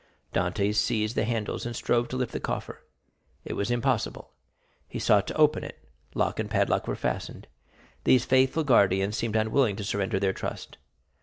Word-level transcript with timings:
Dantès 0.33 0.77
seized 0.77 1.15
the 1.15 1.25
handles, 1.25 1.63
and 1.63 1.75
strove 1.75 2.07
to 2.07 2.17
lift 2.17 2.31
the 2.33 2.39
coffer; 2.39 2.83
it 3.45 3.53
was 3.53 3.69
impossible. 3.69 4.33
He 4.87 4.97
sought 4.97 5.27
to 5.27 5.37
open 5.37 5.63
it; 5.63 5.77
lock 6.15 6.39
and 6.39 6.49
padlock 6.49 6.87
were 6.87 6.95
fastened; 6.95 7.45
these 8.03 8.25
faithful 8.25 8.63
guardians 8.63 9.15
seemed 9.15 9.35
unwilling 9.35 9.75
to 9.75 9.83
surrender 9.83 10.19
their 10.19 10.33
trust. 10.33 10.79